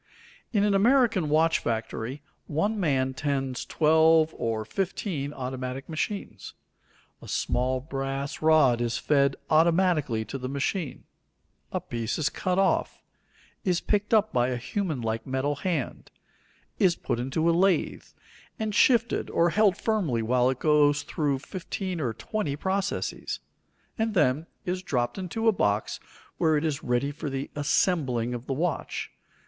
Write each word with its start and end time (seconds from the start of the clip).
In 0.51 0.63
an 0.63 0.73
American 0.73 1.29
watch 1.29 1.59
factory 1.59 2.23
one 2.47 2.79
man 2.79 3.13
tends 3.13 3.67
twelve 3.67 4.33
or 4.35 4.65
fifteen 4.65 5.31
automatic 5.31 5.87
machines. 5.87 6.55
A 7.21 7.27
small 7.27 7.79
brass 7.81 8.41
rod 8.41 8.81
is 8.81 8.97
fed 8.97 9.35
automatically 9.51 10.25
to 10.25 10.39
the 10.39 10.49
machine; 10.49 11.03
a 11.71 11.79
piece 11.79 12.17
is 12.17 12.29
cut 12.29 12.57
off, 12.57 13.03
is 13.63 13.79
picked 13.79 14.11
up 14.11 14.33
by 14.33 14.47
a 14.47 14.57
human 14.57 15.01
like 15.01 15.27
metal 15.27 15.57
hand; 15.57 16.09
is 16.79 16.95
put 16.95 17.19
into 17.19 17.47
a 17.47 17.53
lathe, 17.53 18.05
and 18.57 18.73
shifted 18.73 19.29
or 19.29 19.51
held 19.51 19.77
firmly 19.77 20.23
while 20.23 20.49
it 20.49 20.57
goes 20.57 21.03
through 21.03 21.37
fifteen 21.37 22.01
or 22.01 22.11
twenty 22.11 22.55
processes; 22.55 23.39
and 23.99 24.15
then 24.15 24.47
is 24.65 24.81
dropped 24.81 25.19
into 25.19 25.47
a 25.47 25.51
box 25.51 25.99
where 26.39 26.57
it 26.57 26.65
is 26.65 26.81
ready 26.83 27.11
for 27.11 27.29
the 27.29 27.51
"assembling" 27.55 28.33
of 28.33 28.47
the 28.47 28.53
watch. 28.53 29.11